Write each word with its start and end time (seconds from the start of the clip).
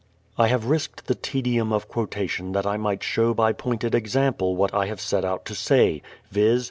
I 0.35 0.47
have 0.47 0.65
risked 0.65 1.05
the 1.05 1.13
tedium 1.13 1.71
of 1.71 1.87
quotation 1.87 2.53
that 2.53 2.65
I 2.65 2.75
might 2.75 3.03
show 3.03 3.35
by 3.35 3.53
pointed 3.53 3.93
example 3.93 4.55
what 4.55 4.73
I 4.73 4.87
have 4.87 4.99
set 4.99 5.23
out 5.23 5.45
to 5.45 5.53
say, 5.53 6.01
viz. 6.31 6.59